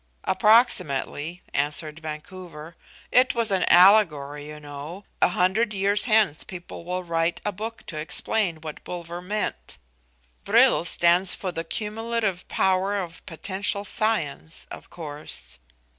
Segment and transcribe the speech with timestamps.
[0.23, 2.75] "Approximately," answered Vancouver.
[3.11, 5.03] "It was an allegory, you know.
[5.21, 9.77] A hundred years hence people will write a book to explain what Bulwer meant.
[10.43, 15.59] Vril stands for the cumulative power of potential science, of course."